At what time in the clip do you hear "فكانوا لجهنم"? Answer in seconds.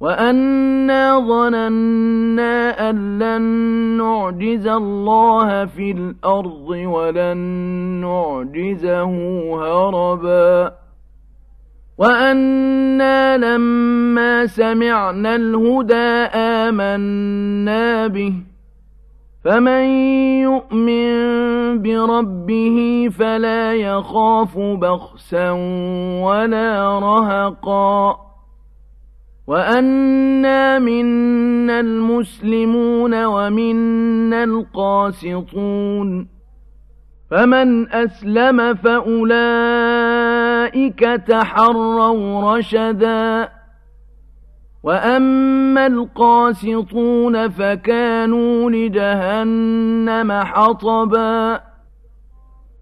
47.48-50.32